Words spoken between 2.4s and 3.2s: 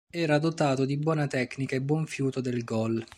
del goal.